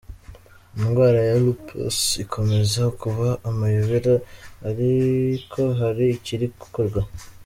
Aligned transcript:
Indwara 0.77 1.19
ya 1.29 1.37
Lupus 1.45 1.97
ikomeza 2.23 2.83
kuba 3.01 3.27
amayobera 3.49 4.13
ariko 4.69 5.59
hari 5.79 6.05
ikiri 6.17 6.45
gukorwa. 6.61 7.01